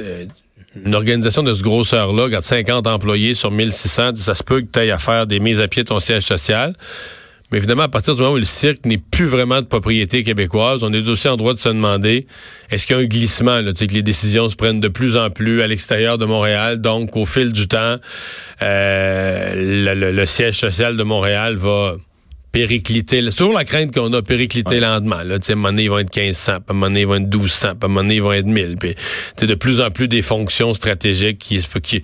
euh, 0.00 0.26
une 0.84 0.94
organisation 0.94 1.42
de 1.42 1.52
ce 1.52 1.62
grosseur-là, 1.62 2.22
regarde, 2.24 2.44
50 2.44 2.86
employés 2.86 3.34
sur 3.34 3.50
1600, 3.50 4.16
ça 4.16 4.34
se 4.34 4.42
peut 4.42 4.60
que 4.62 4.66
tu 4.72 4.78
ailles 4.78 4.90
à 4.90 4.98
faire 4.98 5.26
des 5.26 5.38
mises 5.40 5.60
à 5.60 5.68
pied 5.68 5.82
de 5.82 5.88
ton 5.88 6.00
siège 6.00 6.22
social. 6.24 6.74
Mais 7.52 7.58
évidemment, 7.58 7.82
à 7.82 7.88
partir 7.88 8.14
du 8.14 8.22
moment 8.22 8.34
où 8.34 8.38
le 8.38 8.44
cirque 8.44 8.86
n'est 8.86 8.96
plus 8.98 9.26
vraiment 9.26 9.60
de 9.60 9.66
propriété 9.66 10.24
québécoise, 10.24 10.82
on 10.82 10.92
est 10.92 11.06
aussi 11.08 11.28
en 11.28 11.36
droit 11.36 11.52
de 11.52 11.58
se 11.58 11.68
demander 11.68 12.26
est-ce 12.70 12.86
qu'il 12.86 12.96
y 12.96 12.98
a 12.98 13.02
un 13.02 13.06
glissement, 13.06 13.60
là, 13.60 13.72
tu 13.72 13.80
sais, 13.80 13.86
que 13.86 13.92
les 13.92 14.02
décisions 14.02 14.48
se 14.48 14.56
prennent 14.56 14.80
de 14.80 14.88
plus 14.88 15.16
en 15.18 15.28
plus 15.30 15.60
à 15.62 15.66
l'extérieur 15.66 16.16
de 16.18 16.24
Montréal. 16.24 16.80
Donc, 16.80 17.14
au 17.16 17.26
fil 17.26 17.52
du 17.52 17.68
temps, 17.68 17.96
euh, 18.62 19.52
le, 19.54 19.94
le- 19.94 20.12
le 20.12 20.26
siège 20.26 20.56
social 20.58 20.96
de 20.96 21.02
Montréal 21.02 21.56
va 21.56 21.96
péricliter. 22.52 23.22
C'est 23.30 23.36
toujours 23.36 23.54
la 23.54 23.64
crainte 23.64 23.94
qu'on 23.94 24.12
a 24.12 24.20
péricliter 24.22 24.78
lentement. 24.80 25.22
Là. 25.22 25.38
Tu 25.38 25.46
sais, 25.46 25.52
À 25.52 25.54
un 25.54 25.56
moment 25.56 25.68
donné, 25.70 25.84
ils 25.84 25.90
vont 25.90 25.98
être 25.98 26.14
1500, 26.16 26.52
puis 26.52 26.62
à 26.68 26.70
un 26.70 26.74
moment 26.74 26.86
donné, 26.88 27.00
ils 27.00 27.06
vont 27.06 27.14
être 27.16 27.22
1200, 27.34 27.68
puis 27.68 27.78
à 27.80 27.84
un 27.84 27.88
moment 27.88 28.00
donné, 28.02 28.14
ils 28.16 28.22
vont 28.22 28.32
être 28.32 28.46
1000. 28.46 28.76
Puis, 28.78 28.94
de 29.46 29.54
plus 29.54 29.80
en 29.80 29.90
plus 29.90 30.08
des 30.08 30.22
fonctions 30.22 30.74
stratégiques 30.74 31.38
qui, 31.38 31.60
qui, 31.82 32.02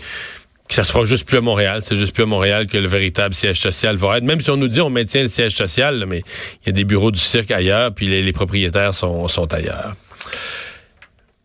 que 0.69 0.75
ça 0.75 0.85
se 0.85 1.05
juste 1.05 1.27
plus 1.27 1.39
à 1.39 1.41
Montréal. 1.41 1.81
C'est 1.83 1.97
juste 1.97 2.13
plus 2.13 2.25
à 2.25 2.27
Montréal 2.27 2.67
que 2.67 2.77
le 2.77 2.89
véritable 2.89 3.35
siège 3.35 3.59
social 3.59 3.97
va 3.97 4.19
être. 4.19 4.25
Même 4.25 4.41
si 4.41 4.51
on 4.51 4.57
nous 4.57 4.69
dit 4.69 4.81
on 4.81 4.91
maintient 4.91 5.23
le 5.23 5.29
siège 5.29 5.53
social, 5.53 6.05
mais 6.07 6.23
il 6.63 6.67
y 6.67 6.69
a 6.69 6.73
des 6.73 6.85
bureaux 6.85 7.11
du 7.11 7.21
cirque 7.21 7.51
ailleurs, 7.51 7.93
puis 7.95 8.09
les, 8.09 8.23
les 8.23 8.33
propriétaires 8.33 8.95
sont, 8.95 9.27
sont 9.29 9.53
ailleurs. 9.55 9.95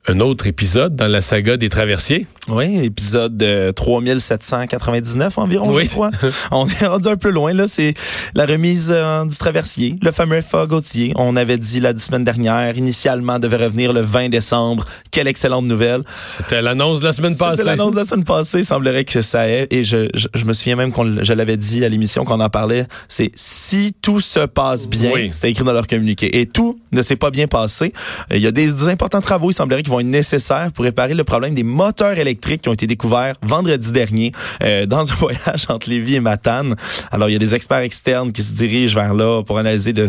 Un 0.05 0.19
autre 0.19 0.47
épisode 0.47 0.97
dans 0.97 1.07
la 1.07 1.21
saga 1.21 1.55
des 1.55 1.69
traversiers? 1.69 2.27
Oui, 2.49 2.77
épisode 2.83 3.41
euh, 3.41 3.71
3799 3.71 5.37
environ, 5.37 5.73
Oui. 5.73 5.85
je 5.85 5.91
crois. 5.91 6.11
On 6.51 6.67
est 6.67 6.85
rendu 6.85 7.07
un 7.07 7.15
peu 7.15 7.29
loin, 7.29 7.53
là. 7.53 7.67
C'est 7.67 7.93
la 8.35 8.45
remise 8.45 8.89
euh, 8.93 9.23
du 9.23 9.37
traversier, 9.37 9.95
le 10.01 10.11
fameux 10.11 10.41
FA 10.41 10.65
Gauthier. 10.65 11.13
On 11.15 11.37
avait 11.37 11.57
dit 11.57 11.79
la 11.79 11.97
semaine 11.97 12.25
dernière, 12.25 12.77
initialement, 12.77 13.39
devait 13.39 13.55
revenir 13.63 13.93
le 13.93 14.01
20 14.01 14.27
décembre. 14.27 14.83
Quelle 15.09 15.29
excellente 15.29 15.63
nouvelle. 15.63 16.01
C'était 16.37 16.61
l'annonce 16.61 16.99
de 16.99 17.05
la 17.05 17.13
semaine 17.13 17.37
passée. 17.37 17.55
C'était 17.57 17.69
l'annonce 17.69 17.93
de 17.93 17.97
la 17.99 18.03
semaine 18.03 18.25
passée. 18.25 18.57
Il 18.59 18.65
semblerait 18.65 19.05
que 19.05 19.21
ça 19.21 19.47
est. 19.47 19.71
Et 19.71 19.85
je, 19.85 20.09
je, 20.13 20.27
je 20.33 20.43
me 20.43 20.51
souviens 20.51 20.75
même 20.75 20.91
qu'on 20.91 21.23
je 21.23 21.31
l'avais 21.31 21.55
dit 21.55 21.85
à 21.85 21.87
l'émission 21.87 22.25
qu'on 22.25 22.41
en 22.41 22.49
parlait. 22.49 22.87
C'est 23.07 23.31
si 23.35 23.93
tout 24.01 24.19
se 24.19 24.39
passe 24.41 24.89
bien, 24.89 25.11
Oui. 25.13 25.29
c'est 25.31 25.49
écrit 25.49 25.63
dans 25.63 25.71
leur 25.71 25.87
communiqué. 25.87 26.41
Et 26.41 26.45
tout 26.45 26.77
ne 26.93 27.01
s'est 27.01 27.15
pas 27.15 27.31
bien 27.31 27.47
passé. 27.47 27.93
Euh, 28.31 28.37
Il 28.37 28.41
y 28.41 28.47
a 28.47 28.51
des, 28.51 28.67
des 28.67 28.87
importants 28.89 29.21
travaux, 29.21 29.51
il 29.51 29.53
semblerait, 29.53 29.83
qui 29.83 29.89
vont 29.89 29.99
être 29.99 30.05
nécessaires 30.07 30.71
pour 30.73 30.85
réparer 30.85 31.13
le 31.13 31.23
problème 31.23 31.53
des 31.53 31.63
moteurs 31.63 32.17
électriques 32.17 32.61
qui 32.61 32.69
ont 32.69 32.73
été 32.73 32.87
découverts 32.87 33.35
vendredi 33.41 33.91
dernier 33.91 34.31
euh, 34.63 34.85
dans 34.85 35.11
un 35.11 35.15
voyage 35.25 35.65
entre 35.69 35.89
Lévis 35.89 36.15
et 36.15 36.19
Matane. 36.19 36.75
Alors, 37.11 37.29
il 37.29 37.33
y 37.33 37.35
a 37.35 37.39
des 37.39 37.55
experts 37.55 37.79
externes 37.79 38.31
qui 38.31 38.41
se 38.43 38.53
dirigent 38.53 38.95
vers 38.95 39.13
là 39.13 39.43
pour 39.43 39.57
analyser 39.57 39.93
de, 39.93 40.07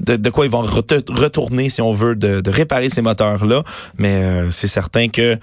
de, 0.00 0.16
de 0.16 0.30
quoi 0.30 0.44
ils 0.46 0.50
vont 0.50 0.62
retourner, 0.62 1.68
si 1.68 1.82
on 1.82 1.92
veut, 1.92 2.16
de, 2.16 2.40
de 2.40 2.50
réparer 2.50 2.88
ces 2.88 3.02
moteurs-là. 3.02 3.62
Mais 3.98 4.22
euh, 4.22 4.50
c'est 4.50 4.66
certain 4.66 5.08
que 5.08 5.36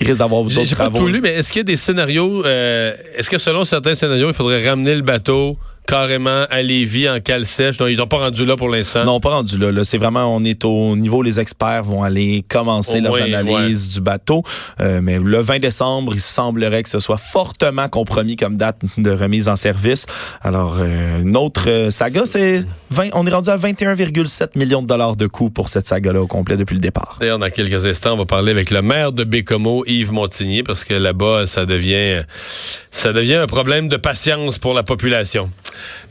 il 0.00 0.06
risque 0.06 0.20
d'avoir 0.20 0.42
d'autres 0.44 0.64
j'ai 0.64 0.76
pas 0.76 0.84
travaux. 0.84 0.98
tout 1.00 1.06
lu, 1.08 1.20
mais 1.20 1.30
est-ce 1.30 1.50
qu'il 1.52 1.58
y 1.58 1.60
a 1.60 1.64
des 1.64 1.76
scénarios, 1.76 2.44
euh, 2.44 2.94
est-ce 3.16 3.28
que 3.28 3.38
selon 3.38 3.64
certains 3.64 3.96
scénarios, 3.96 4.28
il 4.28 4.34
faudrait 4.34 4.64
ramener 4.68 4.94
le 4.94 5.02
bateau 5.02 5.58
carrément 5.88 6.44
à 6.50 6.62
Lévis 6.62 7.08
en 7.08 7.18
cale 7.18 7.46
sèche? 7.46 7.78
Donc, 7.78 7.88
ils 7.90 7.96
n'ont 7.96 8.06
pas 8.06 8.18
rendu 8.18 8.44
là 8.44 8.56
pour 8.56 8.68
l'instant. 8.68 9.04
Non, 9.04 9.20
pas 9.20 9.30
rendu 9.30 9.58
là. 9.58 9.72
là. 9.72 9.82
C'est 9.84 9.96
vraiment, 9.96 10.34
on 10.34 10.44
est 10.44 10.64
au 10.64 10.94
niveau, 10.94 11.22
les 11.22 11.40
experts 11.40 11.82
vont 11.82 12.02
aller 12.02 12.44
commencer 12.46 12.98
Au 12.98 13.02
leurs 13.02 13.22
analyses 13.22 13.94
du 13.94 14.00
bateau. 14.00 14.42
Euh, 14.80 15.00
mais 15.02 15.18
le 15.18 15.40
20 15.40 15.58
décembre, 15.58 16.12
il 16.14 16.20
semblerait 16.20 16.82
que 16.82 16.90
ce 16.90 16.98
soit 16.98 17.16
fortement 17.16 17.88
compromis 17.88 18.36
comme 18.36 18.56
date 18.56 18.76
de 18.98 19.10
remise 19.10 19.48
en 19.48 19.56
service. 19.56 20.06
Alors, 20.42 20.76
euh, 20.78 21.22
une 21.22 21.36
autre 21.36 21.68
euh, 21.68 21.90
saga, 21.90 22.26
c'est 22.26 22.64
20, 22.90 23.08
on 23.14 23.26
est 23.26 23.32
rendu 23.32 23.48
à 23.48 23.56
21,7 23.56 24.58
millions 24.58 24.82
de 24.82 24.88
dollars 24.88 25.16
de 25.16 25.26
coûts 25.26 25.50
pour 25.50 25.70
cette 25.70 25.88
saga-là 25.88 26.20
au 26.20 26.26
complet 26.26 26.58
depuis 26.58 26.74
le 26.74 26.80
départ. 26.80 27.16
D'ailleurs, 27.18 27.38
dans 27.38 27.50
quelques 27.50 27.86
instants, 27.86 28.12
on 28.12 28.18
va 28.18 28.26
parler 28.26 28.50
avec 28.50 28.70
le 28.70 28.82
maire 28.82 29.12
de 29.12 29.24
Bécomo, 29.24 29.84
Yves 29.86 30.12
Montigny, 30.12 30.62
parce 30.62 30.84
que 30.84 30.92
là-bas, 30.92 31.46
ça 31.46 31.64
devient, 31.64 32.22
ça 32.90 33.14
devient 33.14 33.36
un 33.36 33.46
problème 33.46 33.88
de 33.88 33.96
patience 33.96 34.58
pour 34.58 34.74
la 34.74 34.82
population. 34.82 35.48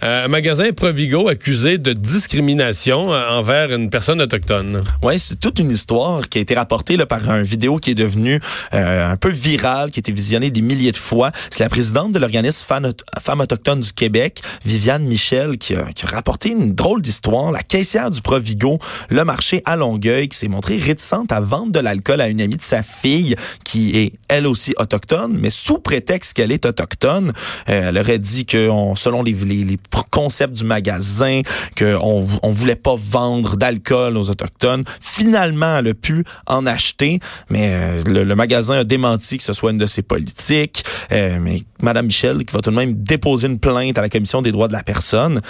Euh, 0.03 0.25
un 0.25 0.27
magasin 0.27 0.71
Provigo 0.71 1.27
accusé 1.27 1.77
de 1.77 1.93
discrimination 1.93 3.13
euh, 3.13 3.29
envers 3.29 3.73
une 3.73 3.89
personne 3.89 4.21
autochtone. 4.21 4.83
Ouais, 5.01 5.17
c'est 5.17 5.39
toute 5.39 5.59
une 5.59 5.71
histoire 5.71 6.29
qui 6.29 6.37
a 6.37 6.41
été 6.41 6.53
rapportée 6.53 6.97
par 7.05 7.29
un 7.29 7.41
vidéo 7.41 7.77
qui 7.77 7.91
est 7.91 7.95
devenue 7.95 8.39
euh, 8.73 9.11
un 9.11 9.17
peu 9.17 9.29
virale, 9.29 9.91
qui 9.91 9.99
a 9.99 10.01
été 10.01 10.11
visionnée 10.11 10.51
des 10.51 10.61
milliers 10.61 10.91
de 10.91 10.97
fois. 10.97 11.31
C'est 11.49 11.63
la 11.63 11.69
présidente 11.69 12.11
de 12.11 12.19
l'organisme 12.19 12.65
Femmes 12.67 13.39
autochtones 13.41 13.81
du 13.81 13.93
Québec, 13.93 14.41
Viviane 14.65 15.03
Michel, 15.03 15.57
qui 15.57 15.75
a, 15.75 15.87
rapporté 16.03 16.49
une 16.49 16.73
drôle 16.73 17.01
d'histoire. 17.01 17.51
La 17.51 17.63
caissière 17.63 18.11
du 18.11 18.21
Provigo, 18.21 18.79
le 19.09 19.23
marché 19.23 19.61
à 19.65 19.75
Longueuil, 19.75 20.29
qui 20.29 20.37
s'est 20.37 20.47
montrée 20.47 20.77
réticente 20.77 21.31
à 21.31 21.39
vendre 21.39 21.71
de 21.71 21.79
l'alcool 21.79 22.21
à 22.21 22.27
une 22.27 22.41
amie 22.41 22.55
de 22.55 22.63
sa 22.63 22.83
fille, 22.83 23.35
qui 23.63 23.97
est 23.97 24.13
elle 24.27 24.47
aussi 24.47 24.73
autochtone, 24.77 25.37
mais 25.39 25.49
sous 25.49 25.79
prétexte 25.79 26.33
qu'elle 26.33 26.51
est 26.51 26.65
autochtone, 26.65 27.33
elle 27.65 27.97
aurait 27.97 28.19
dit 28.19 28.45
que 28.45 28.69
on, 28.69 28.95
selon 28.95 29.23
les, 29.23 29.33
les, 29.33 29.56
les 29.63 29.77
concepts 30.11 30.53
du 30.57 30.63
magasin, 30.63 31.41
qu'on 31.77 32.27
on 32.43 32.49
voulait 32.51 32.75
pas 32.75 32.95
vendre 32.97 33.55
d'alcool 33.57 34.17
aux 34.17 34.29
autochtones. 34.29 34.83
Finalement, 35.01 35.77
elle 35.77 35.89
a 35.89 35.93
pu 35.93 36.23
en 36.47 36.65
acheter, 36.65 37.19
mais 37.49 37.69
euh, 37.73 38.01
le, 38.05 38.23
le 38.23 38.35
magasin 38.35 38.79
a 38.79 38.83
démenti 38.83 39.37
que 39.37 39.43
ce 39.43 39.53
soit 39.53 39.71
une 39.71 39.77
de 39.77 39.85
ses 39.85 40.01
politiques. 40.01 40.83
Euh, 41.11 41.37
mais 41.41 41.61
Madame 41.81 42.07
Michel, 42.07 42.43
qui 42.45 42.53
va 42.53 42.61
tout 42.61 42.71
de 42.71 42.75
même 42.75 42.93
déposer 42.93 43.47
une 43.47 43.59
plainte 43.59 43.97
à 43.97 44.01
la 44.01 44.09
commission 44.09 44.41
des 44.41 44.51
droits 44.51 44.67
de 44.67 44.73
la 44.73 44.83
personne. 44.83 45.41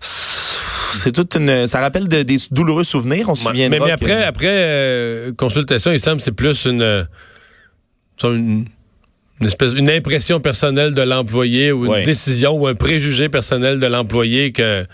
C'est 0.00 1.12
toute 1.12 1.34
une, 1.36 1.66
ça 1.66 1.80
rappelle 1.80 2.08
de- 2.08 2.22
des 2.22 2.38
douloureux 2.50 2.84
souvenirs. 2.84 3.28
On 3.28 3.34
se 3.34 3.44
mais, 3.44 3.50
souviendra. 3.50 3.78
mais 3.80 3.86
que- 3.86 3.92
après, 3.92 4.24
après 4.24 4.46
euh, 4.50 5.32
consultation, 5.36 5.92
il 5.92 6.00
semble 6.00 6.18
que 6.18 6.22
c'est 6.22 6.32
plus 6.32 6.64
une, 6.64 7.06
une, 8.24 8.66
une 9.40 9.46
espèce, 9.46 9.74
une 9.74 9.90
impression 9.90 10.40
personnelle 10.40 10.94
de 10.94 11.02
l'employé 11.02 11.72
ou 11.72 11.92
une 11.92 12.04
décision 12.04 12.52
ou 12.52 12.66
un 12.66 12.74
préjugé 12.74 13.28
personnel 13.28 13.80
de 13.80 13.86
l'employé 13.86 14.52
que. 14.52 14.86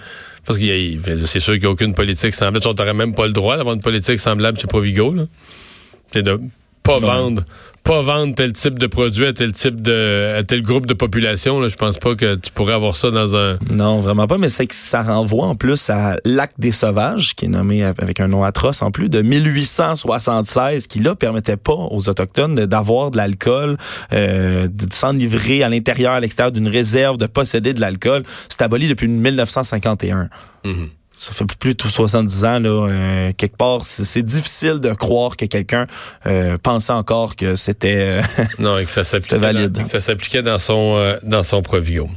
Parce 0.44 0.58
que 0.58 1.26
c'est 1.26 1.38
sûr 1.38 1.52
qu'il 1.52 1.62
n'y 1.62 1.68
a 1.68 1.70
aucune 1.70 1.94
politique 1.94 2.34
semblable. 2.34 2.66
On 2.66 2.74
n'aurait 2.74 2.94
même 2.94 3.14
pas 3.14 3.26
le 3.26 3.32
droit 3.32 3.56
d'avoir 3.56 3.76
une 3.76 3.80
politique 3.80 4.18
semblable 4.18 4.58
chez 4.58 4.66
Provigo. 4.66 5.12
là. 5.12 5.26
C'est 6.12 6.22
de 6.22 6.40
pas 6.82 6.98
vendre, 6.98 7.44
pas 7.82 8.02
vendre 8.02 8.34
tel 8.34 8.52
type 8.52 8.78
de 8.78 8.86
produit 8.86 9.26
à 9.26 9.32
tel 9.32 9.52
type 9.52 9.80
de, 9.80 10.36
à 10.38 10.44
tel 10.44 10.62
groupe 10.62 10.86
de 10.86 10.94
population. 10.94 11.60
Là. 11.60 11.68
Je 11.68 11.76
pense 11.76 11.98
pas 11.98 12.14
que 12.14 12.36
tu 12.36 12.52
pourrais 12.52 12.74
avoir 12.74 12.96
ça 12.96 13.10
dans 13.10 13.36
un. 13.36 13.58
Non, 13.70 14.00
vraiment 14.00 14.26
pas, 14.26 14.38
mais 14.38 14.48
c'est 14.48 14.66
que 14.66 14.74
ça 14.74 15.02
renvoie 15.02 15.46
en 15.46 15.56
plus 15.56 15.90
à 15.90 16.16
l'acte 16.24 16.58
des 16.58 16.72
sauvages, 16.72 17.34
qui 17.34 17.46
est 17.46 17.48
nommé 17.48 17.82
avec 17.82 18.20
un 18.20 18.28
nom 18.28 18.44
atroce 18.44 18.82
en 18.82 18.90
plus, 18.90 19.08
de 19.08 19.22
1876, 19.22 20.86
qui 20.86 21.00
là 21.00 21.14
permettait 21.14 21.56
pas 21.56 21.74
aux 21.90 22.08
Autochtones 22.08 22.54
d'avoir 22.66 23.10
de 23.10 23.16
l'alcool, 23.16 23.76
euh, 24.12 24.68
de 24.68 24.92
s'enivrer 24.92 25.62
à 25.62 25.68
l'intérieur, 25.68 26.12
à 26.12 26.20
l'extérieur 26.20 26.52
d'une 26.52 26.68
réserve, 26.68 27.18
de 27.18 27.26
posséder 27.26 27.74
de 27.74 27.80
l'alcool. 27.80 28.22
C'est 28.48 28.62
aboli 28.62 28.88
depuis 28.88 29.08
1951. 29.08 30.28
Ça 31.22 31.32
fait 31.32 31.44
plus 31.58 31.74
de 31.74 31.82
70 31.82 32.44
ans, 32.44 32.58
là, 32.60 32.68
euh, 32.88 33.32
quelque 33.36 33.56
part, 33.56 33.80
c'est 33.84 34.22
difficile 34.22 34.80
de 34.80 34.92
croire 34.92 35.36
que 35.36 35.44
quelqu'un 35.46 35.86
euh, 36.26 36.56
pensait 36.62 36.92
encore 36.92 37.36
que 37.36 37.54
c'était... 37.56 38.20
euh, 38.20 38.22
Non, 38.58 38.78
et 38.78 38.84
que 38.84 38.90
ça 38.90 39.04
s'appliquait, 39.04 39.36
C'était 39.36 39.52
valide. 39.52 39.72
dans- 39.72 39.84
que 39.84 39.90
ça 39.90 40.00
s'appliquait 40.00 40.42
dans 40.42 40.58
son, 40.58 40.94
euh, 40.96 41.16
dans 41.22 41.42
son 41.42 41.62
Provigo. 41.62 42.10